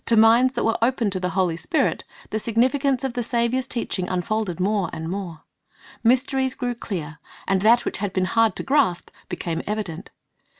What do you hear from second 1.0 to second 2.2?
to the Holy Spirit,